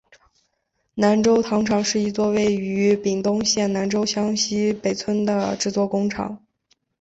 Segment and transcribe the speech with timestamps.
[0.95, 6.41] 南州糖厂是一座位于屏东县南州乡溪北村的制糖工厂。